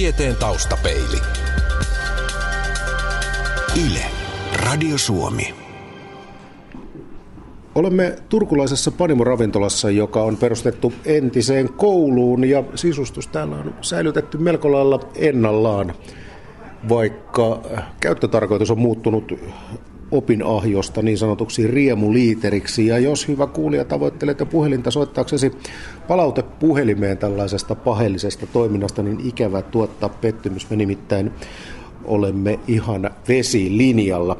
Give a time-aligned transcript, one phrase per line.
[0.00, 1.20] Tieteen taustapeili.
[3.86, 4.04] Yle.
[4.66, 5.54] Radio Suomi.
[7.74, 15.00] Olemme turkulaisessa Panimo-ravintolassa, joka on perustettu entiseen kouluun ja sisustus täällä on säilytetty melko lailla
[15.14, 15.94] ennallaan,
[16.88, 17.62] vaikka
[18.00, 19.32] käyttötarkoitus on muuttunut
[20.10, 22.86] opinahjosta niin sanotuksi riemuliiteriksi.
[22.86, 25.52] Ja jos hyvä kuulija tavoittelette puhelinta soittaaksesi
[26.08, 30.70] palautepuhelimeen tällaisesta pahellisesta toiminnasta, niin ikävä tuottaa pettymys.
[30.70, 31.32] Me nimittäin
[32.04, 34.36] olemme ihan vesilinjalla.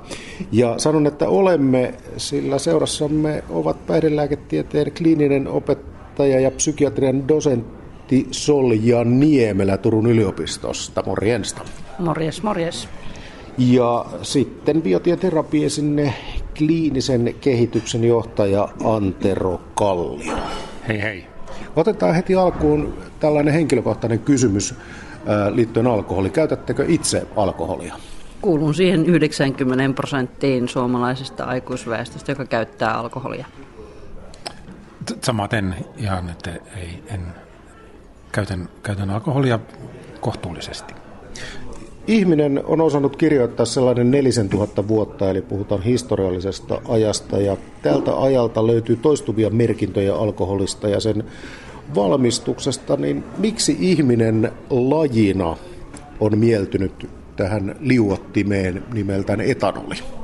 [0.53, 9.77] Ja sanon, että olemme, sillä seurassamme ovat päihdelääketieteen kliininen opettaja ja psykiatrian dosentti Solja Niemelä
[9.77, 11.03] Turun yliopistosta.
[11.07, 11.63] Morjensta.
[11.99, 12.89] Morjes, morjes.
[13.61, 16.15] Ja sitten biotieterapia sinne
[16.59, 20.39] kliinisen kehityksen johtaja Antero Kallio.
[20.89, 21.27] Hei hei.
[21.77, 24.75] Otetaan heti alkuun tällainen henkilökohtainen kysymys
[25.51, 26.33] liittyen alkoholiin.
[26.33, 27.95] Käytättekö itse alkoholia?
[28.43, 33.47] Kuulun siihen 90 prosenttiin suomalaisesta aikuisväestöstä, joka käyttää alkoholia.
[35.23, 37.21] Samaten ihan, että ei, en
[38.33, 39.59] käytän, käytän alkoholia
[40.21, 41.00] kohtuullisesti.
[42.07, 48.67] Ihminen on osannut kirjoittaa sellainen nelisen tuhatta vuotta, eli puhutaan historiallisesta ajasta, ja tältä ajalta
[48.67, 51.25] löytyy toistuvia merkintöjä alkoholista ja sen
[51.95, 55.57] valmistuksesta, niin miksi ihminen lajina
[56.21, 60.20] on mieltynyt tähän liuottimeen nimeltään etanoli?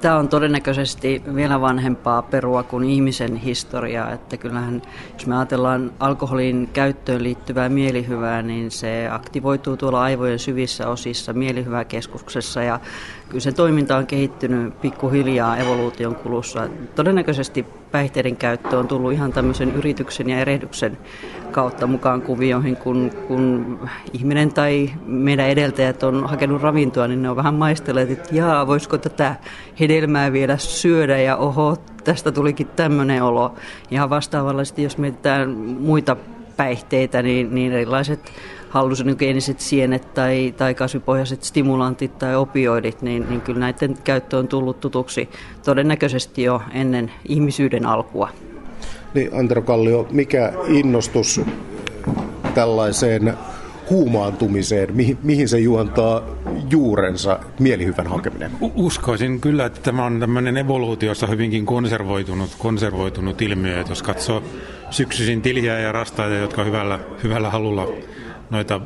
[0.00, 4.82] Tämä on todennäköisesti vielä vanhempaa perua kuin ihmisen historiaa, että kyllähän
[5.14, 12.62] jos me ajatellaan alkoholin käyttöön liittyvää mielihyvää, niin se aktivoituu tuolla aivojen syvissä osissa mielihyväkeskuksessa
[12.62, 12.80] ja
[13.28, 16.68] kyllä se toiminta on kehittynyt pikkuhiljaa evoluution kulussa.
[16.94, 20.98] Todennäköisesti päihteiden käyttö on tullut ihan tämmöisen yrityksen ja erehdyksen
[21.50, 23.78] kautta mukaan kuvioihin, kun, kun
[24.12, 28.98] ihminen tai meidän edeltäjät on hakenut ravintoa, niin ne on vähän maistelleet, että jaa, voisiko
[28.98, 29.36] tätä
[29.80, 33.54] hedelmää vielä syödä ja oho, tästä tulikin tämmöinen olo.
[33.90, 35.50] Ihan vastaavallisesti, jos mietitään
[35.80, 36.16] muita
[36.56, 38.32] päihteitä, niin, niin erilaiset
[38.72, 44.80] hallusinogeeniset sienet tai, tai kasvipohjaiset stimulantit tai opioidit, niin, niin kyllä näiden käyttö on tullut
[44.80, 45.28] tutuksi
[45.64, 48.28] todennäköisesti jo ennen ihmisyyden alkua.
[49.14, 51.40] Niin, Antero Kallio, mikä innostus
[52.54, 53.34] tällaiseen
[53.90, 56.22] huumaantumiseen, mihin, mihin se juontaa
[56.70, 58.50] juurensa mielihyvän hakeminen?
[58.74, 63.80] Uskoisin kyllä, että tämä on tämmöinen evoluutiossa hyvinkin konservoitunut, konservoitunut ilmiö.
[63.80, 64.42] Että jos katsoo
[64.90, 67.88] syksyisin tiliä ja rastaita, jotka hyvällä, hyvällä halulla
[68.52, 68.80] noita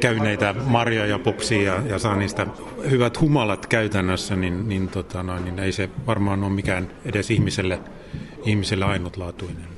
[0.00, 2.46] käyneitä marjoja popsia ja, ja saa niistä
[2.90, 7.78] hyvät humalat käytännössä, niin, niin, tota noin, niin ei se varmaan ole mikään edes ihmiselle,
[8.44, 9.68] ihmiselle ainutlaatuinen.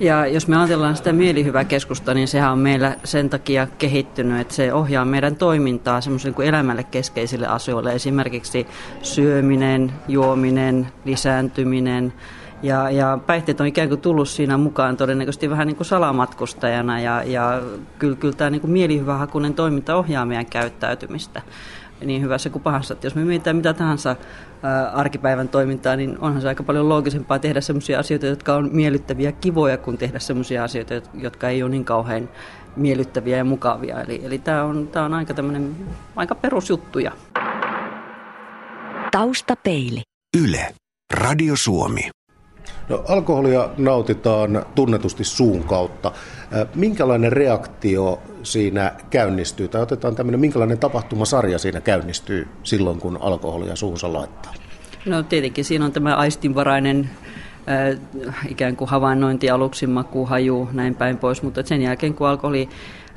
[0.00, 4.72] Ja jos me ajatellaan sitä mielihyväkeskusta, niin sehän on meillä sen takia kehittynyt, että se
[4.72, 7.92] ohjaa meidän toimintaa semmoisille kuin elämälle keskeisille asioille.
[7.92, 8.66] Esimerkiksi
[9.02, 12.12] syöminen, juominen, lisääntyminen,
[12.62, 17.22] ja, ja päihteet on ikään kuin tullut siinä mukaan todennäköisesti vähän niin kuin salamatkustajana ja,
[17.22, 17.62] ja
[17.98, 21.42] kyllä, kyllä tämä niin kuin mielihyvähakunen toiminta ohjaa meidän käyttäytymistä
[22.04, 22.94] niin hyvässä kuin pahassa.
[22.94, 24.16] Että jos me mietitään mitä tahansa
[24.62, 29.32] ää, arkipäivän toimintaa, niin onhan se aika paljon loogisempaa tehdä sellaisia asioita, jotka on miellyttäviä
[29.32, 32.28] kivoja, kuin tehdä sellaisia asioita, jotka ei ole niin kauhean
[32.76, 34.00] miellyttäviä ja mukavia.
[34.00, 35.34] Eli, eli tämä on, tämä on aika,
[36.16, 37.12] aika perusjuttuja.
[39.10, 40.02] Taustapeili.
[40.44, 40.74] Yle.
[41.12, 42.10] Radio Suomi.
[42.88, 46.12] No, alkoholia nautitaan tunnetusti suun kautta.
[46.74, 54.12] Minkälainen reaktio siinä käynnistyy, tai otetaan tämmöinen, minkälainen tapahtumasarja siinä käynnistyy silloin, kun alkoholia suunsa
[54.12, 54.54] laittaa?
[55.06, 57.10] No tietenkin siinä on tämä aistinvarainen
[57.68, 62.68] äh, ikään kuin havainnointi aluksi, maku, haju, näin päin pois, mutta sen jälkeen kun alkoholi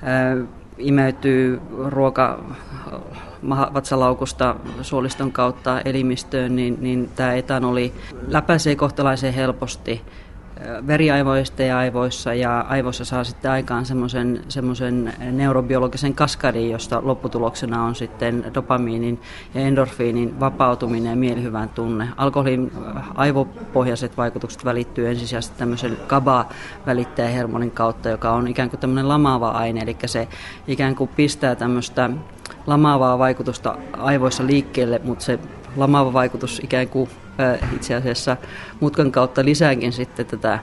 [0.04, 0.48] äh,
[0.80, 2.44] imeytyy ruoka
[3.50, 7.94] vatsalaukusta suoliston kautta elimistöön, niin, niin tämä etanoli
[8.28, 10.02] läpäisee kohtalaisen helposti
[10.88, 17.96] veriaivoista ja aivoissa ja aivoissa saa sitten aikaan semmoisen, semmoisen neurobiologisen kaskadin, josta lopputuloksena on
[17.96, 19.22] sitten dopamiinin
[19.54, 22.10] ja endorfiinin vapautuminen ja mielihyvän tunne.
[22.18, 22.72] Alkoholin
[23.16, 29.98] aivopohjaiset vaikutukset välittyy ensisijaisesti tämmöisen GABA-välittäjähermonin kautta, joka on ikään kuin tämmöinen lamaava aine, eli
[30.06, 30.28] se
[30.68, 32.10] ikään kuin pistää tämmöistä
[32.68, 35.40] lamaavaa vaikutusta aivoissa liikkeelle, mutta se
[35.76, 37.10] lamaava vaikutus ikään kuin
[37.76, 38.38] itse asiassa
[38.80, 40.60] mutkan kautta lisääkin sitten tätä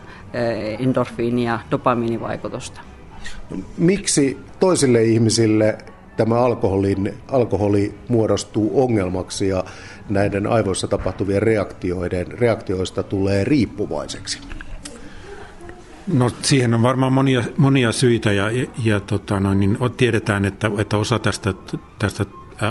[0.79, 2.81] endorfiini- ja dopamiinivaikutusta.
[3.79, 5.79] Miksi toisille ihmisille
[6.17, 9.65] tämä alkoholin, alkoholi muodostuu ongelmaksi ja
[10.09, 14.39] näiden aivoissa tapahtuvien reaktioiden, reaktioista tulee riippuvaiseksi?
[16.13, 20.71] No siihen on varmaan monia, monia syitä ja, ja, ja tota, no, niin tiedetään, että,
[20.79, 21.55] että osa tästä,
[21.99, 22.25] tästä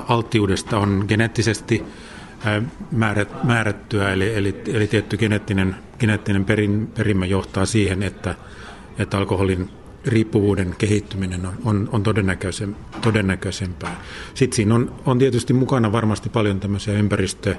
[0.07, 1.83] alttiudesta on geneettisesti
[2.91, 8.35] määrät, määrättyä, eli, eli, eli tietty geneettinen, geneettinen perin, perimä johtaa siihen, että,
[8.97, 9.69] että alkoholin
[10.05, 14.01] riippuvuuden kehittyminen on, on, on todennäköisem, todennäköisempää.
[14.33, 17.55] Sitten siinä on, on tietysti mukana varmasti paljon tämmöisiä ympäristö,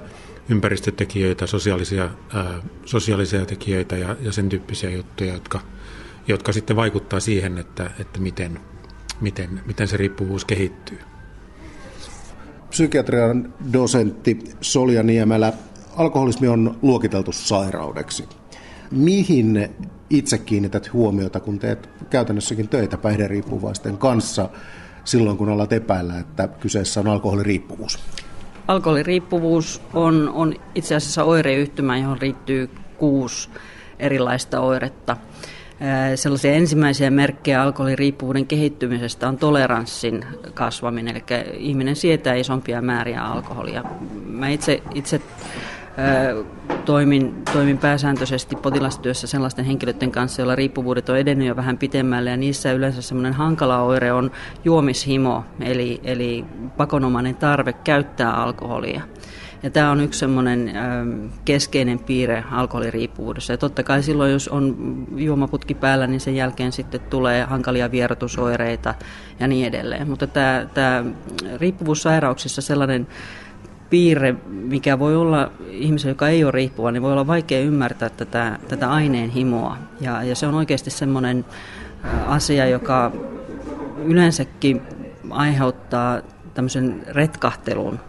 [0.48, 5.60] ympäristötekijöitä, sosiaalisia, ää, sosiaalisia tekijöitä ja, ja sen tyyppisiä juttuja, jotka,
[6.28, 8.60] jotka sitten vaikuttaa siihen, että, että miten,
[9.20, 10.98] miten, miten se riippuvuus kehittyy.
[12.76, 15.52] Psykiatrian dosentti Solja Niemelä,
[15.96, 18.28] alkoholismi on luokiteltu sairaudeksi.
[18.90, 19.68] Mihin
[20.10, 24.48] itse kiinnität huomiota, kun teet käytännössäkin töitä päihderiippuvaisten kanssa
[25.04, 27.98] silloin, kun alat epäillä, että kyseessä on alkoholiriippuvuus?
[28.68, 33.48] Alkoholiriippuvuus on, on itse asiassa oireyhtymä, johon liittyy kuusi
[33.98, 35.16] erilaista oiretta.
[36.14, 40.24] Sellaisia ensimmäisiä merkkejä alkoholiriippuvuuden kehittymisestä on toleranssin
[40.54, 41.24] kasvaminen, eli
[41.58, 43.84] ihminen sietää isompia määriä alkoholia.
[44.26, 45.20] Mä itse, itse
[46.84, 52.36] toimin, toimin pääsääntöisesti potilastyössä sellaisten henkilöiden kanssa, joilla riippuvuudet on edennyt jo vähän pitemmälle ja
[52.36, 54.30] niissä yleensä semmoinen hankala oire on
[54.64, 56.44] juomishimo, eli, eli
[56.76, 59.02] pakonomainen tarve käyttää alkoholia.
[59.62, 60.72] Ja tämä on yksi semmoinen
[61.44, 63.52] keskeinen piirre alkoholiriippuvuudessa.
[63.52, 64.76] Ja totta kai silloin, jos on
[65.16, 68.94] juomaputki päällä, niin sen jälkeen sitten tulee hankalia vierotusoireita
[69.40, 70.10] ja niin edelleen.
[70.10, 71.04] Mutta tämä, tämä
[71.60, 73.06] riippuvuussairauksissa sellainen
[73.90, 78.58] piirre, mikä voi olla ihmisen, joka ei ole riippuva, niin voi olla vaikea ymmärtää tätä,
[78.68, 79.76] tätä aineen himoa.
[80.00, 81.44] Ja, ja se on oikeasti semmoinen
[82.26, 83.12] asia, joka
[84.04, 84.82] yleensäkin
[85.30, 86.20] aiheuttaa
[86.54, 88.00] tämmöisen retkahtelun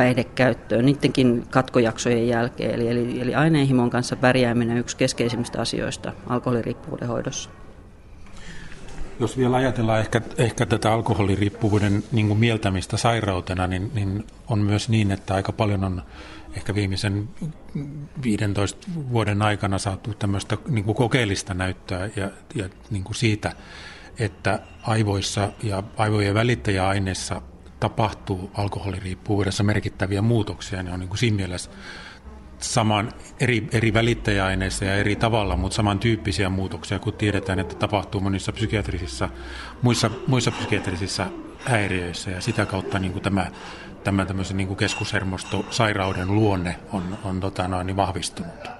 [0.00, 2.74] päihdekäyttöön niidenkin katkojaksojen jälkeen.
[2.74, 7.50] Eli, eli, eli aineenhimon kanssa pärjääminen on yksi keskeisimmistä asioista alkoholiriippuvuuden hoidossa.
[9.20, 15.10] Jos vielä ajatellaan ehkä, ehkä tätä alkoholiriippuvuuden niin mieltämistä sairautena, niin, niin on myös niin,
[15.10, 16.02] että aika paljon on
[16.56, 17.28] ehkä viimeisen
[18.22, 23.52] 15 vuoden aikana saatu tämmöistä niin kuin kokeellista näyttöä ja, ja niin kuin siitä,
[24.18, 27.42] että aivoissa ja aivojen välittäjäaineissa
[27.80, 30.82] tapahtuu alkoholiriippuvuudessa merkittäviä muutoksia.
[30.82, 31.70] Ne on niin kuin siinä mielessä
[32.58, 38.52] saman eri, eri välittäjäaineissa ja eri tavalla, mutta samantyyppisiä muutoksia, kun tiedetään, että tapahtuu monissa
[38.52, 39.28] psykiatrisissa,
[39.82, 41.26] muissa, muissa psykiatrisissa
[41.64, 43.46] häiriöissä ja sitä kautta niin kuin tämä,
[44.04, 48.79] tämä niin kuin keskushermostosairauden luonne on, on tota noin, niin vahvistunut.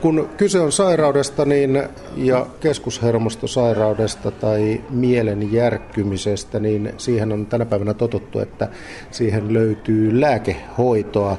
[0.00, 1.82] Kun kyse on sairaudesta niin,
[2.16, 8.68] ja keskushermostosairaudesta tai mielen järkkymisestä, niin siihen on tänä päivänä totuttu, että
[9.10, 11.38] siihen löytyy lääkehoitoa.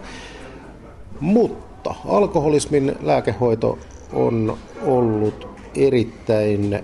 [1.20, 3.78] Mutta alkoholismin lääkehoito
[4.14, 6.80] on ollut erittäin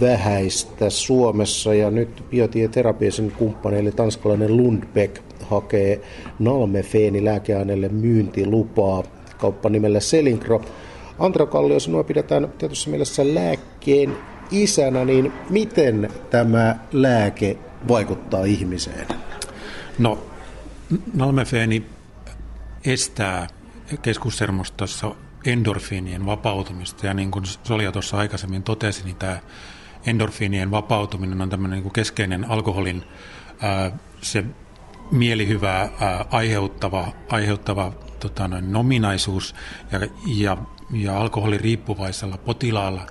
[0.00, 6.00] vähäistä Suomessa ja nyt biotieterapiasen kumppani eli tanskalainen Lundbeck hakee
[6.38, 9.02] nalmefeeni lääkeaineelle myyntilupaa
[9.38, 10.60] kauppanimellä Selinkro.
[11.18, 14.16] Antero Kallio, sinua pidetään tietyssä mielessä lääkkeen
[14.50, 17.58] isänä, niin miten tämä lääke
[17.88, 19.06] vaikuttaa ihmiseen?
[19.98, 20.18] No,
[21.14, 21.86] nalmefeeni
[22.84, 23.46] estää
[24.02, 25.14] keskushermostossa
[25.46, 29.38] endorfiinien vapautumista, ja niin kuin Solja tuossa aikaisemmin totesi, niin tämä
[30.06, 33.02] endorfiinien vapautuminen on tämmöinen niin keskeinen alkoholin
[33.60, 34.44] ää, se
[35.10, 39.54] mielihyvää ää, aiheuttava, aiheuttava tota noin, nominaisuus
[39.92, 40.56] ja, ja
[40.90, 43.06] ja alkoholiriippuvaisella potilaalla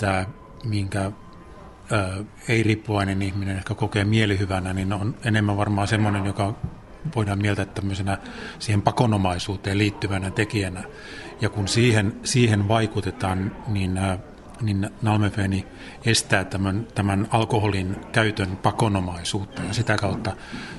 [0.00, 0.26] tämä,
[0.64, 1.12] minkä
[2.48, 6.54] ei-riippuvainen ihminen ehkä kokee mielihyvänä, niin on enemmän varmaan semmoinen, joka
[7.16, 8.18] voidaan mieltää tämmöisenä
[8.58, 10.84] siihen pakonomaisuuteen liittyvänä tekijänä.
[11.40, 14.00] Ja kun siihen, siihen vaikutetaan, niin,
[14.60, 15.66] niin nalmefeeni
[16.04, 20.32] estää tämän, tämän alkoholin käytön pakonomaisuutta ja sitä kautta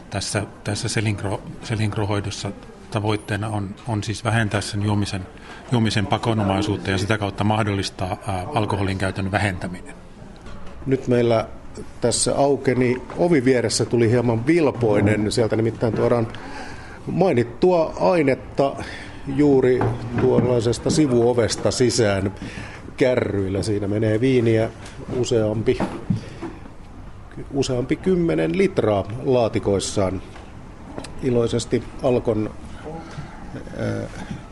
[0.09, 2.51] tässä, tässä selinkro, selinkrohoidossa
[2.91, 5.27] tavoitteena on, on siis vähentää sen juomisen,
[5.71, 9.95] juomisen pakonomaisuutta ja sitä kautta mahdollistaa ää, alkoholin käytön vähentäminen.
[10.85, 11.47] Nyt meillä
[12.01, 15.31] tässä aukeni ovi vieressä tuli hieman vilpoinen.
[15.31, 16.27] Sieltä nimittäin tuodaan
[17.07, 18.75] mainittua ainetta
[19.35, 19.79] juuri
[20.21, 22.33] tuollaisesta sivuovesta sisään
[22.97, 23.63] kärryillä.
[23.63, 24.69] Siinä menee viiniä
[25.17, 25.77] useampi,
[27.53, 30.21] useampi kymmenen litraa laatikoissaan.
[31.23, 32.49] Iloisesti Alkon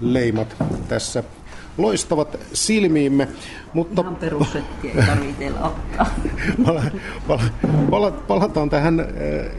[0.02, 0.56] leimat
[0.88, 1.24] tässä
[1.78, 3.28] loistavat silmiimme.
[3.74, 6.06] Mutta Ihan perussettiä ei tarvitse ottaa.
[8.28, 9.06] palataan tähän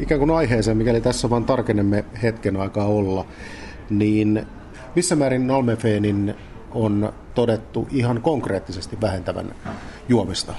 [0.01, 3.27] ikään kuin aiheeseen, mikäli tässä vain tarkenemme hetken aikaa olla.
[3.91, 4.47] Niin
[4.97, 6.35] missä määrin nalmefeenin
[6.71, 9.55] on todettu ihan konkreettisesti vähentävän
[10.09, 10.55] juomista?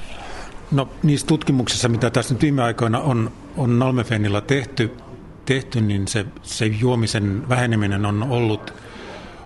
[0.71, 4.91] No niissä tutkimuksissa, mitä tässä nyt viime aikoina on, on Nalmefenilla tehty,
[5.53, 8.73] tehty, niin se, se juomisen väheneminen on ollut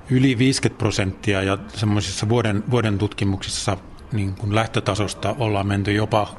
[0.09, 3.77] yli 50 prosenttia ja semmoisissa vuoden, vuoden tutkimuksissa
[4.11, 6.35] niin kuin lähtötasosta ollaan menty jopa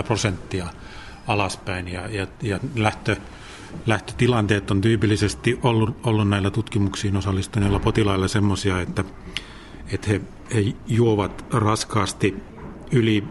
[0.00, 0.66] 6-70 prosenttia
[1.26, 3.16] alaspäin ja, ja, ja lähtö,
[3.86, 9.04] lähtötilanteet on tyypillisesti ollut, ollut näillä tutkimuksiin osallistuneilla potilailla semmoisia, että,
[9.92, 10.20] että he,
[10.54, 12.34] he juovat raskaasti
[12.92, 13.24] yli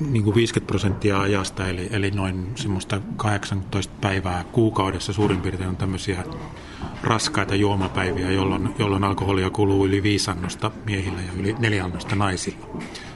[0.00, 5.76] niin kuin 50 prosenttia ajasta, eli, eli noin semmoista 18 päivää kuukaudessa suurin piirtein on
[5.76, 6.24] tämmöisiä
[7.02, 12.66] raskaita juomapäiviä, jolloin, jolloin alkoholia kuluu yli viisi annosta miehillä ja yli neljä annosta naisilla.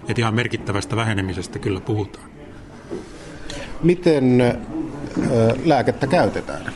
[0.09, 2.31] Et ihan merkittävästä vähenemisestä kyllä puhutaan.
[3.83, 4.39] Miten
[5.65, 6.73] lääkettä käytetään?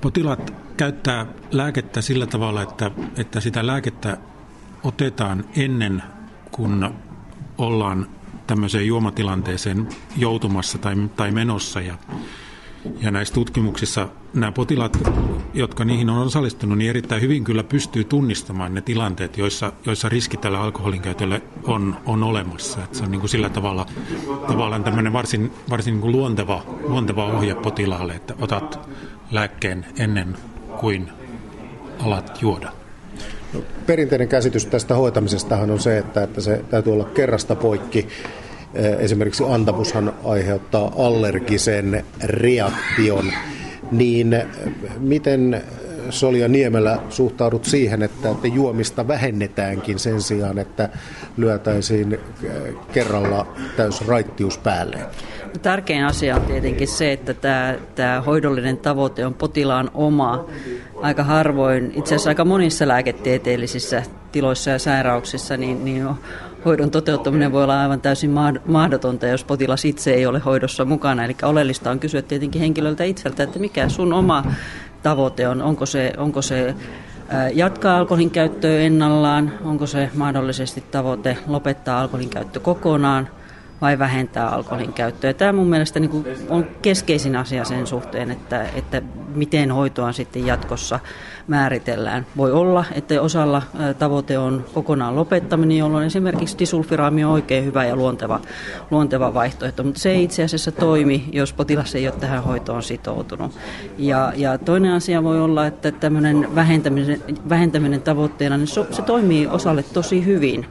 [0.00, 4.16] Potilaat käyttää lääkettä sillä tavalla, että, että sitä lääkettä
[4.84, 6.02] otetaan ennen
[6.50, 6.90] kuin
[7.58, 8.06] ollaan
[8.50, 11.80] tämmöiseen juomatilanteeseen joutumassa tai, tai menossa.
[11.80, 11.94] Ja,
[13.02, 14.98] ja näissä tutkimuksissa nämä potilaat,
[15.54, 20.36] jotka niihin on osallistunut, niin erittäin hyvin kyllä pystyy tunnistamaan ne tilanteet, joissa, joissa riski
[20.36, 22.84] tälle alkoholin käytölle on, on olemassa.
[22.84, 23.86] Että se on niin kuin sillä tavalla
[24.46, 28.88] tavallaan tämmöinen varsin, varsin niin kuin luonteva, luonteva ohje potilaalle, että otat
[29.30, 30.36] lääkkeen ennen
[30.80, 31.10] kuin
[31.98, 32.72] alat juoda.
[33.52, 38.08] No, perinteinen käsitys tästä hoitamisestahan on se, että, että se täytyy olla kerrasta poikki.
[38.74, 43.32] Esimerkiksi antamushan aiheuttaa allergisen reaktion.
[43.90, 44.42] Niin
[44.98, 45.62] miten
[46.10, 50.88] Solja Niemelä suhtaudut siihen, että, juomista vähennetäänkin sen sijaan, että
[51.36, 52.18] lyötäisiin
[52.92, 53.46] kerralla
[53.76, 54.98] täys raittius päälle?
[55.62, 60.44] Tärkein asia on tietenkin se, että tämä, tämä hoidollinen tavoite on potilaan oma.
[61.02, 66.08] Aika harvoin, itse asiassa aika monissa lääketieteellisissä tiloissa ja sairauksissa, niin, niin
[66.64, 68.30] hoidon toteuttaminen voi olla aivan täysin
[68.66, 71.24] mahdotonta, jos potilas itse ei ole hoidossa mukana.
[71.24, 74.44] Eli oleellista on kysyä tietenkin henkilöltä itseltä, että mikä sun oma
[75.02, 75.62] tavoite on.
[75.62, 76.74] Onko se, onko se
[77.54, 83.28] jatkaa alkoholin käyttöä ennallaan, onko se mahdollisesti tavoite lopettaa alkoholin käyttö kokonaan–
[83.80, 85.32] vai vähentää alkoholin käyttöä.
[85.32, 89.02] Tämä mun mielestä niin kuin on keskeisin asia sen suhteen, että, että
[89.34, 91.00] miten hoitoa sitten jatkossa
[91.46, 92.26] määritellään.
[92.36, 93.62] Voi olla, että osalla
[93.98, 98.40] tavoite on kokonaan lopettaminen, jolloin esimerkiksi disulfiraami on oikein hyvä ja luonteva,
[98.90, 103.52] luonteva vaihtoehto, mutta se ei itse asiassa toimi, jos potilas ei ole tähän hoitoon sitoutunut.
[103.98, 109.46] Ja, ja toinen asia voi olla, että tämmöinen vähentäminen, vähentäminen tavoitteena, niin se, se toimii
[109.46, 110.66] osalle tosi hyvin.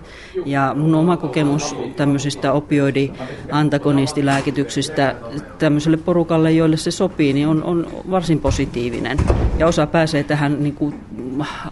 [0.46, 5.16] Ja mun oma kokemus tämmöisistä opioidi-antagonistilääkityksistä
[5.58, 9.18] tämmöiselle porukalle, joille se sopii, niin on, on varsin positiivinen.
[9.58, 10.96] Ja osa pääsee tähän niin kuin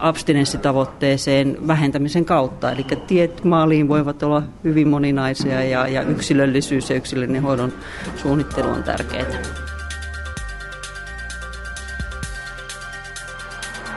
[0.00, 2.72] abstinenssitavoitteeseen vähentämisen kautta.
[2.72, 7.72] Eli tiet maaliin voivat olla hyvin moninaisia ja, ja yksilöllisyys ja yksilöllinen hoidon
[8.16, 9.26] suunnittelu on tärkeää.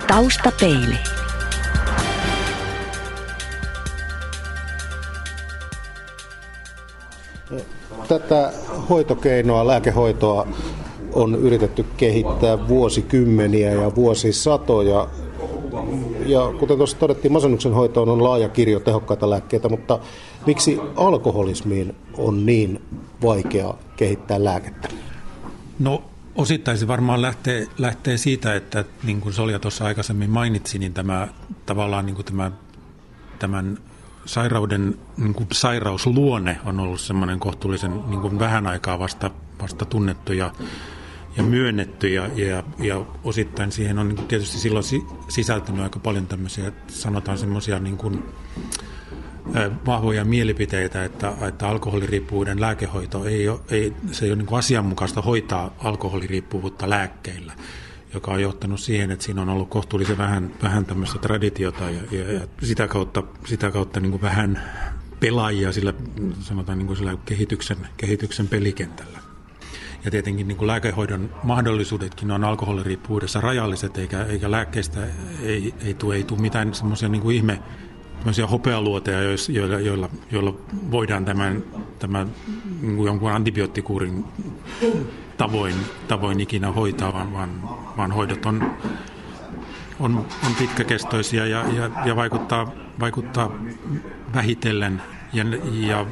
[0.07, 0.97] Taustapeili.
[8.07, 8.51] Tätä
[8.89, 10.47] hoitokeinoa, lääkehoitoa
[11.13, 15.07] on yritetty kehittää vuosikymmeniä ja vuosisatoja.
[16.25, 19.99] Ja kuten tuossa todettiin, masennuksen hoitoon on laaja kirjo tehokkaita lääkkeitä, mutta
[20.47, 22.81] miksi alkoholismiin on niin
[23.21, 24.87] vaikea kehittää lääkettä?
[25.79, 26.03] No
[26.35, 31.27] osittain se varmaan lähtee, lähtee siitä, että niin kuin Solja tuossa aikaisemmin mainitsi, niin tämä
[31.65, 32.51] tavallaan niin kuin tämä,
[33.39, 33.77] tämän
[34.25, 40.33] sairauden niin kuin sairausluonne on ollut semmoinen kohtuullisen niin kuin vähän aikaa vasta, vasta tunnettu
[40.33, 40.51] ja
[41.37, 44.83] ja myönnetty ja, ja, ja osittain siihen on niin tietysti silloin
[45.29, 48.23] sisältynyt aika paljon tämmöisiä, sanotaan semmoisia niin kuin,
[49.85, 55.75] vahvoja mielipiteitä, että, että alkoholiriippuvuuden lääkehoito ei ole, ei, se ei ole niin asianmukaista hoitaa
[55.79, 57.53] alkoholiriippuvuutta lääkkeillä,
[58.13, 62.31] joka on johtanut siihen, että siinä on ollut kohtuullisen vähän, vähän tämmöistä traditiota ja, ja,
[62.31, 64.61] ja sitä kautta, sitä kautta niin kuin vähän
[65.19, 65.93] pelaajia sillä,
[66.39, 69.20] sanotaan niin kuin sillä kehityksen, kehityksen pelikentällä.
[70.05, 74.99] Ja tietenkin niin kuin lääkehoidon mahdollisuudetkin on alkoholiriippuvuudessa rajalliset, eikä, eikä lääkkeistä
[75.43, 77.59] ei, ei tule ei tule mitään semmoisia niin kuin ihme
[78.51, 80.53] hopealuoteja, joilla, joilla, joilla
[80.91, 81.63] voidaan tämän,
[81.99, 82.27] tämän
[82.81, 84.25] niin jonkun antibioottikuurin
[85.37, 85.75] tavoin,
[86.07, 87.61] tavoin ikinä hoitaa, vaan, vaan,
[87.97, 88.71] vaan hoidot on,
[89.99, 93.51] on, on pitkäkestoisia ja, ja, ja vaikuttaa, vaikuttaa
[94.33, 95.01] vähitellen.
[95.33, 95.45] Ja,
[95.87, 96.05] ja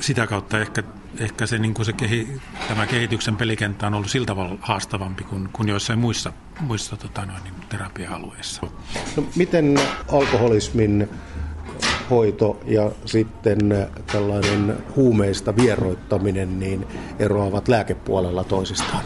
[0.00, 0.82] sitä kautta ehkä,
[1.18, 2.28] ehkä se, niin kuin se kehi,
[2.68, 7.42] tämä kehityksen pelikenttä on ollut sillä tavalla haastavampi kuin, kuin joissain muissa, muissa tota noin,
[7.42, 8.62] niin terapia-alueissa.
[9.16, 9.80] No, miten
[10.12, 11.08] alkoholismin
[12.10, 13.58] hoito ja sitten
[14.12, 16.86] tällainen huumeista vieroittaminen niin
[17.18, 19.04] eroavat lääkepuolella toisistaan?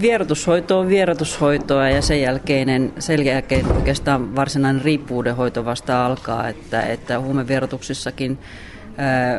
[0.00, 7.20] Vierotushoito on vierotushoitoa ja sen jälkeinen, sen jälkeen oikeastaan varsinainen riippuvuudenhoito vasta alkaa, että, että
[7.20, 8.38] huumevierotuksissakin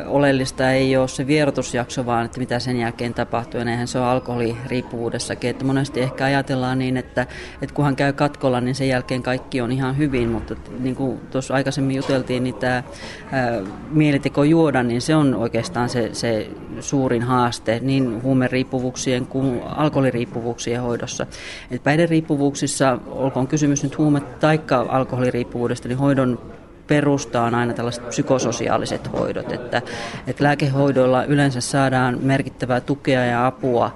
[0.06, 3.58] oleellista ei ole se vierotusjakso, vaan että mitä sen jälkeen tapahtuu.
[3.58, 5.50] Ja näinhän se on alkoholiriippuvuudessakin.
[5.50, 7.26] Että monesti ehkä ajatellaan niin, että,
[7.62, 10.28] että kun hän käy katkolla, niin sen jälkeen kaikki on ihan hyvin.
[10.28, 12.82] Mutta niin kuin tuossa aikaisemmin juteltiin, niin tämä
[13.90, 16.50] mieliteko juoda, niin se on oikeastaan se, se
[16.80, 21.26] suurin haaste niin huumeriippuvuuksien kuin alkoholiriippuvuuksien hoidossa.
[21.70, 26.38] Et päihderiippuvuuksissa, olkoon kysymys nyt huume- tai alkoholiriippuvuudesta, niin hoidon
[26.88, 29.82] perusta on aina tällaiset psykososiaaliset hoidot, että,
[30.26, 33.94] että lääkehoidoilla yleensä saadaan merkittävää tukea ja apua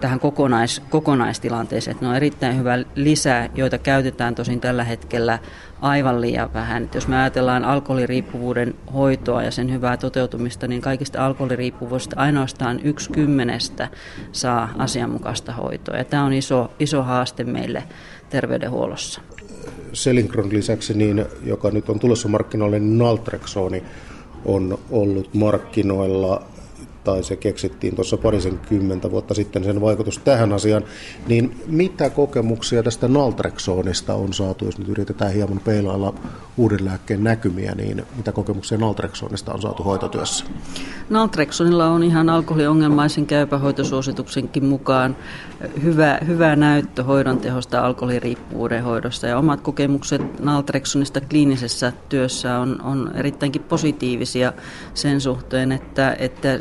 [0.00, 1.92] tähän kokonais, kokonaistilanteeseen.
[1.92, 5.38] Että ne on erittäin hyvä lisä, joita käytetään tosin tällä hetkellä
[5.80, 6.84] aivan liian vähän.
[6.84, 13.10] Että jos me ajatellaan alkoholiriippuvuuden hoitoa ja sen hyvää toteutumista, niin kaikista alkoholiriippuvuudesta ainoastaan yksi
[13.12, 13.88] kymmenestä
[14.32, 15.96] saa asianmukaista hoitoa.
[15.96, 17.82] Ja tämä on iso, iso haaste meille
[18.30, 19.20] terveydenhuollossa.
[19.96, 23.82] Selinkron lisäksi, niin, joka nyt on tulossa markkinoille, niin Naltrexoni
[24.44, 26.42] on ollut markkinoilla
[27.06, 30.84] tai se keksittiin tuossa parisen kymmentä vuotta sitten sen vaikutus tähän asiaan,
[31.28, 36.14] niin mitä kokemuksia tästä Naltrexonista on saatu, jos nyt yritetään hieman peilailla
[36.56, 40.44] uuden lääkkeen näkymiä, niin mitä kokemuksia Naltrexonista on saatu hoitotyössä?
[41.10, 45.16] Naltrexonilla on ihan alkoholiongelmaisen käypähoitosuosituksenkin mukaan
[45.82, 53.10] hyvä, hyvä näyttö hoidon tehosta alkoholiriippuvuuden hoidossa ja omat kokemukset Naltrexonista kliinisessä työssä on, on
[53.14, 54.52] erittäinkin positiivisia
[54.94, 56.60] sen suhteen, että, että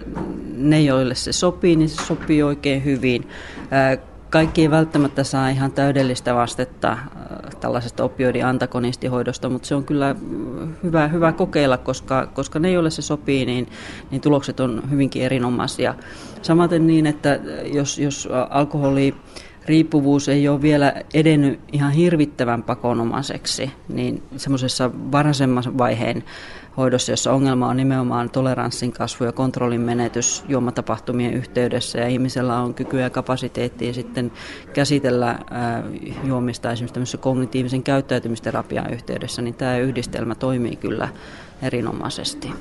[0.56, 3.30] ne, joille se sopii, niin se sopii oikein hyvin.
[4.30, 6.98] Kaikki ei välttämättä saa ihan täydellistä vastetta
[7.60, 10.16] tällaisesta opioidiantakonistihoidosta, mutta se on kyllä
[10.84, 13.68] hyvä, hyvä kokeilla, koska, koska ne, joille se sopii, niin,
[14.12, 15.96] niin tulokset on hyvinkin erinomaisia.
[16.42, 17.40] Samaten niin, että
[17.74, 19.16] jos, jos alkoholi
[19.66, 26.24] riippuvuus ei ole vielä edennyt ihan hirvittävän pakonomaiseksi, niin semmoisessa varhaisemman vaiheen
[26.78, 32.74] hoidossa, jossa ongelma on nimenomaan toleranssin kasvu ja kontrollin menetys juomatapahtumien yhteydessä ja ihmisellä on
[32.74, 34.32] kykyä ja kapasiteettia sitten
[34.74, 35.40] käsitellä
[36.24, 41.10] juomista esimerkiksi kognitiivisen käyttäytymisterapian yhteydessä, niin tämä yhdistelmä toimii kyllä
[41.62, 42.52] erinomaisesti.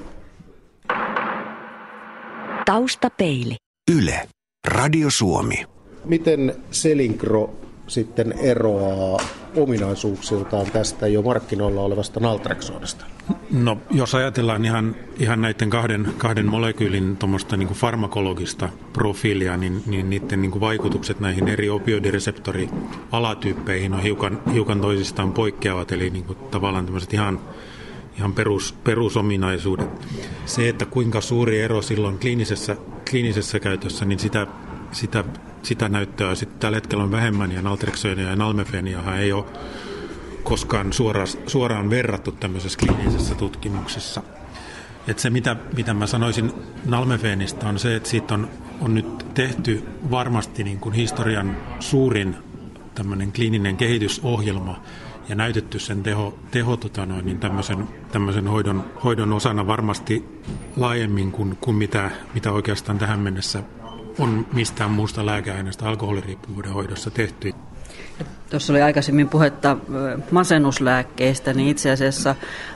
[2.65, 3.57] Taustapeili.
[3.97, 4.29] Yle.
[4.69, 5.74] Radio Suomi.
[6.05, 7.55] Miten Selinkro
[7.87, 9.19] sitten eroaa
[9.57, 13.05] ominaisuuksiltaan tästä jo markkinoilla olevasta naltrexonista?
[13.51, 17.19] No, jos ajatellaan ihan, ihan näiden kahden, kahden molekyylin
[17.57, 25.33] niin farmakologista profiilia, niin, niin niiden niin vaikutukset näihin eri opioidireseptori-alatyyppeihin on hiukan, hiukan toisistaan
[25.33, 27.41] poikkeavat, eli niin kuin tavallaan tämmöiset ihan,
[28.19, 29.89] ihan perus, perusominaisuudet.
[30.47, 32.77] Se, että kuinka suuri ero silloin kliinisessä,
[33.11, 34.47] kliinisessä käytössä, niin sitä,
[34.93, 35.25] sitä
[35.65, 39.45] sitä näyttöä sitten tällä hetkellä on vähemmän ja naltrexonia ja nalmefeniahan ei ole
[40.43, 44.23] koskaan suoraan, suoraan verrattu tämmöisessä kliinisessä tutkimuksessa.
[45.09, 46.53] Et se, mitä, mitä mä sanoisin
[46.85, 48.49] nalmefeenistä, on se, että siitä on,
[48.81, 52.37] on nyt tehty varmasti niin kuin historian suurin
[52.95, 54.83] tämmöinen kliininen kehitysohjelma
[55.29, 60.25] ja näytetty sen teho, teho tota noin, niin tämmöisen, tämmöisen hoidon, hoidon osana varmasti
[60.77, 63.63] laajemmin kuin, kuin mitä, mitä oikeastaan tähän mennessä
[64.19, 67.53] on mistään muusta lääkeaineesta alkoholiriippuvuuden hoidossa tehty.
[68.51, 69.77] Tuossa oli aikaisemmin puhetta
[70.31, 72.35] masennuslääkkeistä, niin itse asiassa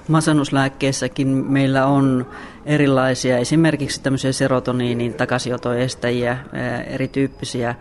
[0.09, 2.27] masennuslääkkeissäkin meillä on
[2.67, 6.39] erilaisia, esimerkiksi tämmöisiä serotoniinin takaisiotoestäjiä,
[6.87, 7.75] erityyppisiä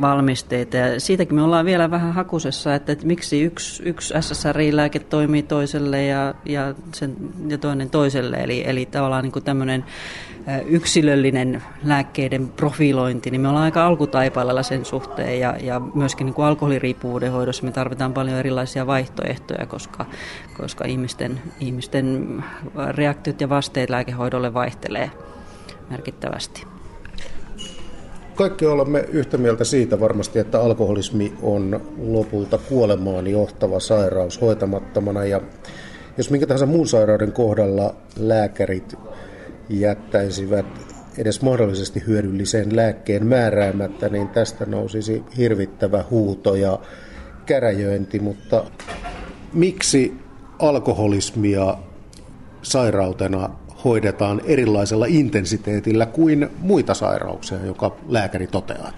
[0.00, 0.76] valmisteita.
[0.76, 6.04] Ja siitäkin me ollaan vielä vähän hakusessa, että, että miksi yksi, yksi SSRI-lääke toimii toiselle
[6.04, 7.16] ja, ja, sen,
[7.48, 8.36] ja toinen toiselle.
[8.36, 9.84] Eli, eli tavallaan niin tämmöinen
[10.66, 16.46] yksilöllinen lääkkeiden profilointi, niin me ollaan aika alkutaipaleella sen suhteen ja, ja myöskin niin kuin
[16.46, 20.06] alkoholiriippuvuuden hoidossa me tarvitaan paljon erilaisia vaihtoehtoja, koska,
[20.56, 22.36] koska ihmisten, ihmisten
[22.90, 25.10] reaktiot ja vasteet lääkehoidolle vaihtelee
[25.90, 26.66] merkittävästi.
[28.34, 35.40] Kaikki olemme yhtä mieltä siitä varmasti, että alkoholismi on lopulta kuolemaan johtava sairaus hoitamattomana ja
[36.16, 38.94] jos minkä tahansa muun sairauden kohdalla lääkärit
[39.68, 40.66] jättäisivät
[41.18, 46.78] edes mahdollisesti hyödyllisen lääkkeen määräämättä, niin tästä nousisi hirvittävä huuto ja
[47.46, 48.64] käräjöinti, mutta
[49.52, 50.16] miksi
[50.58, 51.76] alkoholismia
[52.62, 53.50] sairautena
[53.84, 58.92] hoidetaan erilaisella intensiteetillä kuin muita sairauksia, joka lääkäri toteaa?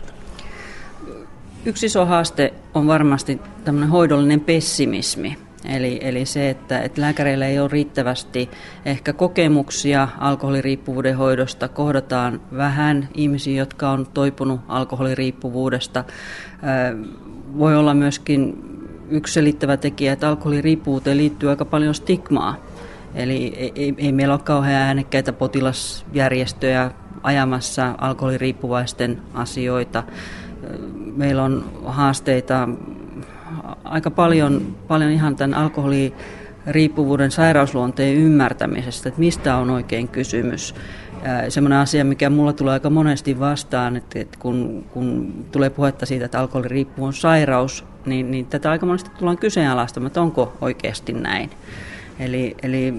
[1.67, 5.37] Yksi iso haaste on varmasti tämmöinen hoidollinen pessimismi.
[5.65, 8.51] Eli, eli se, että, että lääkäreillä ei ole riittävästi
[8.85, 11.69] ehkä kokemuksia alkoholiriippuvuuden hoidosta.
[11.69, 16.05] Kohdataan vähän ihmisiä, jotka on toipunut alkoholiriippuvuudesta.
[17.59, 18.63] Voi olla myöskin
[19.09, 22.57] yksi selittävä tekijä, että alkoholiriippuvuuteen liittyy aika paljon stigmaa.
[23.15, 26.91] Eli ei, ei meillä ole kauhean äänekkäitä potilasjärjestöjä
[27.23, 30.03] ajamassa alkoholiriippuvaisten asioita.
[31.17, 32.69] Meillä on haasteita
[33.85, 40.75] aika paljon, paljon ihan tämän alkoholiriippuvuuden sairausluonteen ymmärtämisestä, että mistä on oikein kysymys.
[41.49, 46.25] Semmoinen asia, mikä mulla tulee aika monesti vastaan, että, että kun, kun tulee puhetta siitä,
[46.25, 51.51] että alkoholiriippuvuus on sairaus, niin, niin tätä aika monesti tullaan kyseenalaistamaan, että onko oikeasti näin.
[52.19, 52.95] Eli, eli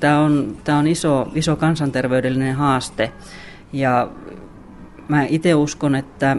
[0.00, 3.12] tämä on, tämä on iso, iso kansanterveydellinen haaste.
[3.72, 4.08] Ja
[5.08, 6.36] mä itse uskon, että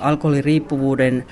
[0.00, 1.26] alkoholiriippuvuuden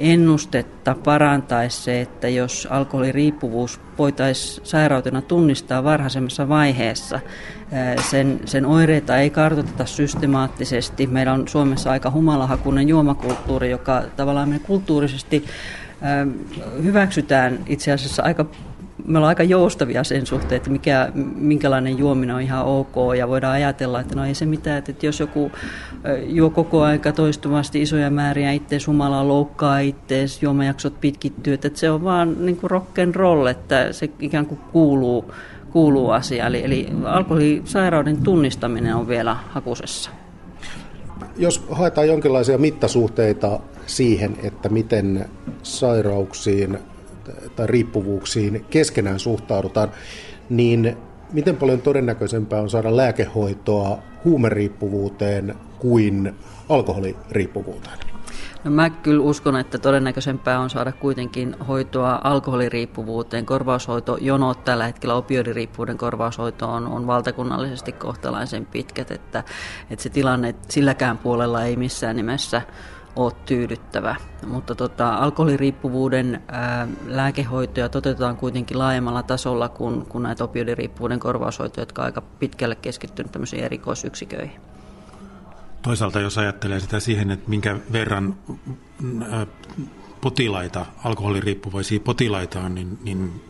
[0.00, 7.20] ennustetta parantaisi se, että jos alkoholiriippuvuus voitaisiin sairautena tunnistaa varhaisemmassa vaiheessa.
[8.10, 11.06] Sen, sen oireita ei kartoiteta systemaattisesti.
[11.06, 15.44] Meillä on Suomessa aika humalahakuinen juomakulttuuri, joka tavallaan me kulttuurisesti
[16.82, 18.46] hyväksytään itse asiassa aika
[19.06, 23.54] me ollaan aika joustavia sen suhteen, että mikä, minkälainen juominen on ihan ok ja voidaan
[23.54, 25.52] ajatella, että no ei se mitään, että jos joku
[26.26, 32.04] juo koko aika toistuvasti isoja määriä itse sumalaa loukkaa ittees, juomajaksot pitkittyy, että se on
[32.04, 35.34] vaan niin kuin rock and roll, että se ikään kuin kuuluu,
[35.70, 36.46] kuuluu asia.
[36.46, 40.10] Eli, eli alkoholisairauden tunnistaminen on vielä hakusessa.
[41.36, 45.24] Jos haetaan jonkinlaisia mittasuhteita siihen, että miten
[45.62, 46.78] sairauksiin
[47.56, 49.90] tai riippuvuuksiin keskenään suhtaudutaan,
[50.48, 50.96] niin
[51.32, 56.34] miten paljon todennäköisempää on saada lääkehoitoa huumeriippuvuuteen kuin
[56.68, 57.98] alkoholiriippuvuuteen?
[58.64, 63.46] No mä kyllä uskon, että todennäköisempää on saada kuitenkin hoitoa alkoholiriippuvuuteen.
[63.46, 69.44] Korvaushoitojonot tällä hetkellä opioidiriippuvuuden korvaushoito on, on valtakunnallisesti kohtalaisen pitkät, että,
[69.90, 72.62] että se tilanne silläkään puolella ei missään nimessä
[73.16, 74.16] ole tyydyttävä.
[74.46, 82.02] Mutta tota, alkoholiriippuvuuden ää, lääkehoitoja toteutetaan kuitenkin laajemmalla tasolla kuin, kuin näitä opioidiriippuvuuden korvaushoitoja, jotka
[82.02, 84.60] on aika pitkälle keskittynyt tämmöisiin erikoisyksiköihin.
[85.82, 88.36] Toisaalta jos ajattelee sitä siihen, että minkä verran
[89.30, 89.46] ää,
[90.20, 93.42] potilaita, alkoholiriippuvaisia potilaita on, niin, niin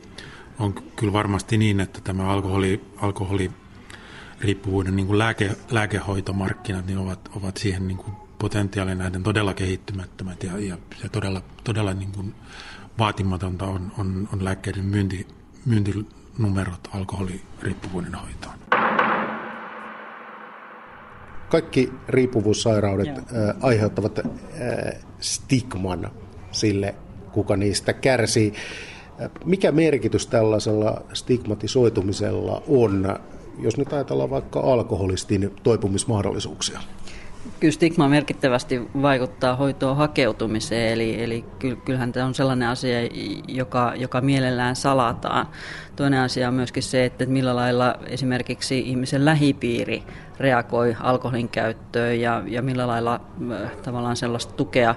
[0.59, 7.57] on kyllä varmasti niin, että tämä alkoholi, alkoholiriippuvuuden niin kuin lääke, lääkehoitomarkkinat niin ovat, ovat
[7.57, 12.35] siihen niin kuin potentiaali näiden todella kehittymättömät ja, ja, ja todella, todella niin kuin
[12.99, 15.27] vaatimatonta on, on, on lääkkeiden myynti,
[15.67, 18.55] myyntinumerot alkoholiriippuvuuden hoitoon.
[21.49, 23.25] Kaikki riippuvuussairaudet äh,
[23.61, 24.27] aiheuttavat äh,
[25.21, 26.11] stigman
[26.53, 26.95] sille,
[27.33, 28.53] kuka niistä kärsii.
[29.45, 33.19] Mikä merkitys tällaisella stigmatisoitumisella on,
[33.59, 36.81] jos nyt ajatellaan vaikka alkoholistin toipumismahdollisuuksia?
[37.61, 41.45] Kyllä stigma merkittävästi vaikuttaa hoitoon hakeutumiseen, eli, eli
[41.85, 42.99] kyllähän tämä on sellainen asia,
[43.49, 45.47] joka, joka mielellään salataan.
[45.97, 50.03] Toinen asia on myöskin se, että millä lailla esimerkiksi ihmisen lähipiiri
[50.41, 53.21] reagoi alkoholin käyttöön ja, ja millä lailla
[53.53, 54.95] äh, tavallaan sellaista tukea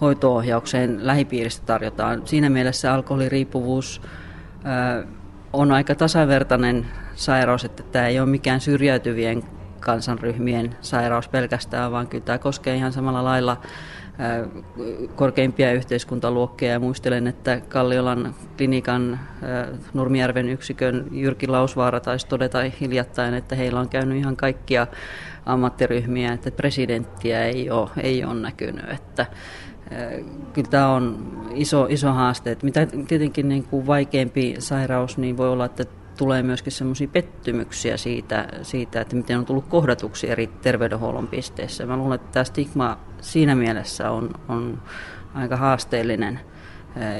[0.00, 2.22] hoitoohjaukseen lähipiiristä tarjotaan.
[2.24, 4.02] Siinä mielessä alkoholiriippuvuus
[4.66, 5.08] äh,
[5.52, 9.42] on aika tasavertainen sairaus, että tämä ei ole mikään syrjäytyvien
[9.82, 13.56] kansanryhmien sairaus pelkästään, vaan kyllä tämä koskee ihan samalla lailla
[15.16, 19.20] korkeimpia yhteiskuntaluokkia muistelen, että Kalliolan klinikan
[19.94, 24.86] Nurmijärven yksikön Jyrki Lausvaara taisi todeta hiljattain, että heillä on käynyt ihan kaikkia
[25.46, 28.90] ammattiryhmiä, että presidenttiä ei ole, ei ole näkynyt.
[28.90, 29.26] Että,
[30.52, 32.56] kyllä tämä on iso, iso haaste.
[32.62, 35.84] Mitä tietenkin niin kuin vaikeampi sairaus, niin voi olla, että
[36.16, 41.86] tulee myöskin semmoisia pettymyksiä siitä, siitä, että miten on tullut kohdatuksi eri terveydenhuollon pisteissä.
[41.86, 44.82] Mä luulen, että tämä stigma siinä mielessä on, on
[45.34, 46.40] aika haasteellinen.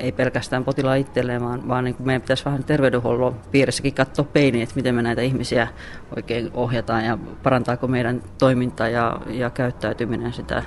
[0.00, 4.62] Ei pelkästään potilaan itselleen, vaan, vaan niin kuin meidän pitäisi vähän terveydenhuollon piirissäkin katsoa peiniin,
[4.62, 5.68] että miten me näitä ihmisiä
[6.16, 10.62] oikein ohjataan ja parantaako meidän toiminta ja, ja käyttäytyminen sitä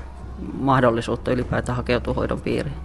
[0.59, 2.75] mahdollisuutta ylipäätään hakeutua hoidon piiriin.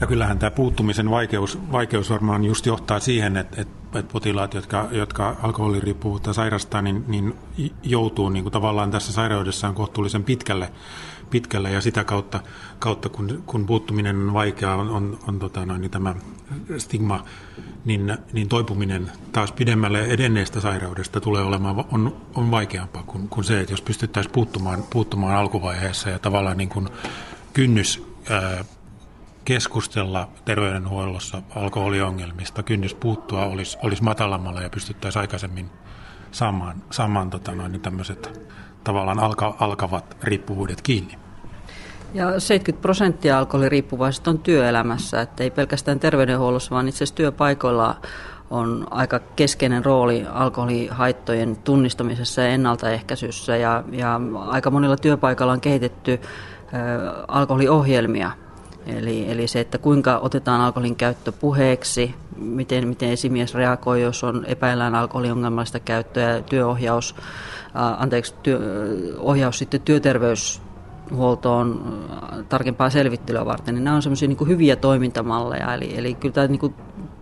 [0.00, 4.88] Ja kyllähän tämä puuttumisen vaikeus, vaikeus varmaan just johtaa siihen, että, että että potilaat, jotka,
[4.92, 7.34] jotka alkoholiriippuvuutta sairastaa, niin, niin
[7.82, 10.72] joutuu niin kuin tavallaan tässä sairaudessaan kohtuullisen pitkälle,
[11.30, 11.70] pitkälle.
[11.70, 12.40] Ja sitä kautta,
[12.78, 16.14] kautta kun, kun puuttuminen on vaikeaa, on, on, on tota noin, niin tämä
[16.78, 17.24] stigma,
[17.84, 23.60] niin, niin toipuminen taas pidemmälle edenneestä sairaudesta tulee olemaan, on, on vaikeampaa kuin, kuin se,
[23.60, 26.88] että jos pystyttäisiin puuttumaan, puuttumaan alkuvaiheessa ja tavallaan niin kuin
[27.52, 28.64] kynnys ää,
[29.44, 35.70] keskustella terveydenhuollossa alkoholiongelmista, kynnys puuttua olisi, olisi matalammalla ja pystyttäisiin aikaisemmin
[36.30, 37.82] saamaan, saamaan tota noin, niin
[38.84, 41.18] tavallaan alka, alkavat riippuvuudet kiinni.
[42.14, 47.96] Ja 70 prosenttia alkoholiriippuvaisista on työelämässä, että ei pelkästään terveydenhuollossa, vaan itse asiassa työpaikoilla
[48.50, 53.56] on aika keskeinen rooli alkoholihaittojen tunnistamisessa ja ennaltaehkäisyssä.
[53.56, 56.18] Ja, ja aika monilla työpaikalla on kehitetty ä,
[57.28, 58.30] alkoholiohjelmia,
[58.86, 64.44] Eli, eli se, että kuinka otetaan alkoholin käyttö puheeksi, miten, miten esimies reagoi, jos on
[64.46, 67.22] epäillään alkoholiongelmallista käyttöä, työohjaus, äh,
[68.02, 68.58] anteeksi, työ,
[69.18, 71.94] ohjaus sitten työterveyshuoltoon
[72.48, 75.74] tarkempaa selvittelyä varten, niin nämä on semmoisia niin hyviä toimintamalleja.
[75.74, 76.74] Eli, eli kyllä tämä niin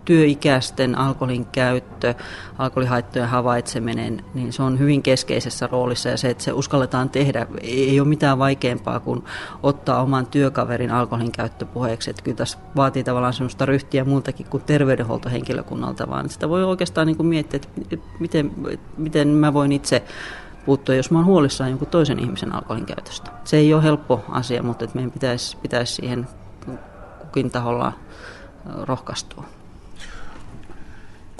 [0.05, 2.13] työikäisten alkoholin käyttö,
[2.57, 7.99] alkoholihaittojen havaitseminen, niin se on hyvin keskeisessä roolissa ja se, että se uskalletaan tehdä, ei
[7.99, 9.23] ole mitään vaikeampaa kuin
[9.63, 12.09] ottaa oman työkaverin alkoholin käyttö puheeksi.
[12.09, 17.17] Että kyllä tässä vaatii tavallaan sellaista ryhtiä muultakin kuin terveydenhuoltohenkilökunnalta, vaan sitä voi oikeastaan niin
[17.17, 17.59] kuin miettiä,
[17.91, 18.51] että miten,
[18.97, 20.03] miten mä voin itse
[20.65, 23.31] puuttua, jos mä oon huolissaan jonkun toisen ihmisen alkoholin käytöstä.
[23.43, 26.27] Se ei ole helppo asia, mutta että meidän pitäisi, pitäisi siihen
[27.21, 27.93] kukin taholla
[28.65, 29.43] rohkaistua.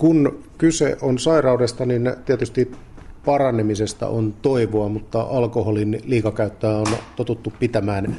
[0.04, 2.72] Kun kyse on sairaudesta, niin tietysti
[3.26, 8.18] parannemisesta on toivoa, mutta alkoholin liikakäyttöä on totuttu pitämään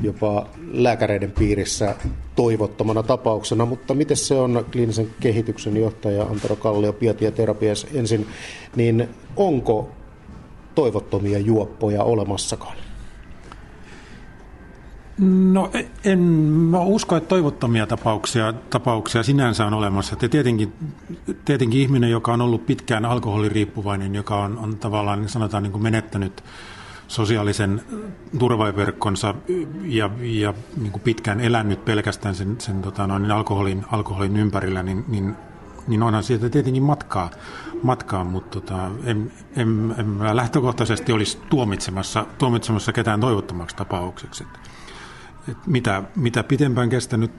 [0.00, 1.94] jopa lääkäreiden piirissä
[2.36, 6.94] toivottomana tapauksena, mutta miten se on kliinisen kehityksen johtaja Antero Kallio,
[7.34, 8.26] Terapias ensin,
[8.76, 9.88] niin onko
[10.74, 12.76] toivottomia juoppoja olemassakaan?
[15.20, 15.70] No
[16.04, 20.16] en mä usko, että toivottomia tapauksia, tapauksia sinänsä on olemassa.
[20.22, 20.72] Ja tietenkin,
[21.44, 26.44] tietenkin ihminen, joka on ollut pitkään alkoholiriippuvainen, joka on, on tavallaan sanotaan niin kuin menettänyt
[27.08, 27.82] sosiaalisen
[28.38, 29.34] turvaverkkonsa
[29.84, 35.04] ja, ja niin kuin pitkään elänyt pelkästään sen, sen tota noin, alkoholin, alkoholin ympärillä, niin,
[35.08, 35.34] niin,
[35.88, 37.30] niin onhan siitä tietenkin matkaa,
[37.82, 44.70] matkaa mutta tota, en, en, en lähtökohtaisesti olisi tuomitsemassa, tuomitsemassa ketään toivottomaksi tapaukseksi että
[45.66, 47.32] mitä, mitä pitempään kestänyt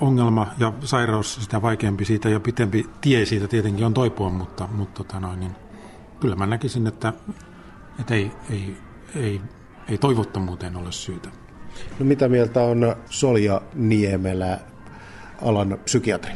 [0.00, 5.04] ongelma ja sairaus, sitä vaikeampi siitä ja pitempi tie siitä tietenkin on toipua, mutta, mutta
[5.04, 5.52] tota noin, niin
[6.20, 7.12] kyllä mä näkisin, että,
[8.00, 8.76] että ei, ei,
[9.16, 9.40] ei,
[9.88, 11.28] ei toivottomuuteen ole syytä.
[11.98, 14.58] No mitä mieltä on Solja Niemelä,
[15.42, 16.32] alan psykiatri?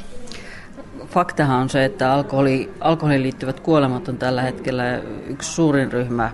[1.06, 4.84] Faktahan on se, että alkoholi, alkoholiin liittyvät kuolemat on tällä hetkellä
[5.26, 6.30] yksi suurin ryhmä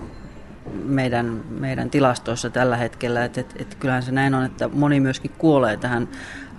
[0.73, 3.25] meidän, meidän tilastoissa tällä hetkellä.
[3.25, 6.07] Että et, et kyllähän se näin on, että moni myöskin kuolee tähän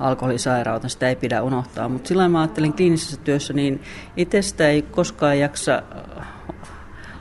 [0.01, 1.89] alkoholisairauteen, sitä ei pidä unohtaa.
[1.89, 3.83] Mutta silloin mä ajattelin kliinisessä työssä, niin
[4.17, 5.83] itse sitä ei koskaan jaksa
[6.19, 6.27] äh,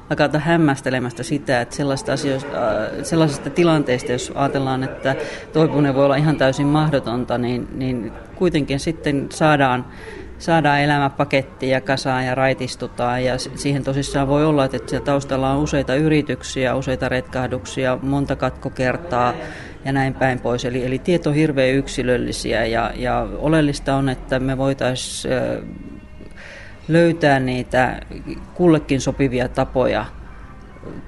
[0.10, 5.16] lakata hämmästelemästä sitä, että sellaisista, asioista, äh, sellaisista tilanteista, jos ajatellaan, että
[5.54, 9.86] toipuminen voi olla ihan täysin mahdotonta, niin, niin kuitenkin sitten saadaan
[10.40, 13.24] saadaan elämä pakettiin ja kasaan ja raitistutaan.
[13.24, 19.34] Ja siihen tosissaan voi olla, että siellä taustalla on useita yrityksiä, useita retkahduksia, monta katkokertaa
[19.86, 20.66] ja näin päin pois.
[20.66, 25.34] Eli, eli tieto on hirveän yksilöllisiä ja, ja oleellista on, että me voitaisiin
[26.88, 28.02] löytää niitä
[28.54, 30.06] kullekin sopivia tapoja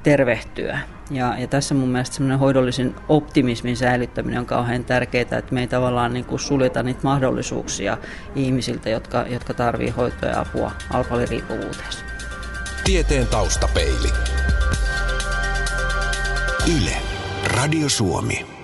[0.03, 0.79] tervehtyä.
[1.11, 5.67] Ja, ja tässä mun mielestä semmoinen hoidollisen optimismin säilyttäminen on kauhean tärkeää, että me ei
[5.67, 7.97] tavallaan niin kuin suljeta niitä mahdollisuuksia
[8.35, 11.89] ihmisiltä, jotka, jotka tarvitsevat hoitoa ja apua alkoholiriippuvuuteen.
[12.83, 14.09] Tieteen taustapeili.
[16.77, 16.97] Yle.
[17.43, 18.56] Radio Suomi.